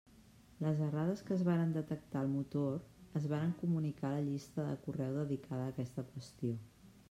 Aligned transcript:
Les 0.67 0.79
errades 0.85 1.21
que 1.25 1.35
es 1.35 1.43
varen 1.49 1.75
detectar 1.75 2.23
al 2.23 2.31
motor 2.31 3.19
es 3.21 3.29
varen 3.35 3.53
comunicar 3.61 4.11
a 4.13 4.17
la 4.19 4.25
llista 4.31 4.67
de 4.71 4.81
correu 4.87 5.15
dedicada 5.21 5.61
a 5.67 5.75
aquesta 5.77 6.09
qüestió. 6.15 6.59